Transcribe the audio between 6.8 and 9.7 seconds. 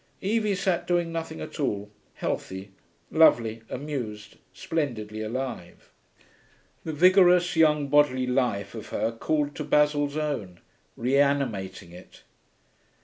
The vigorous young bodily life of her called to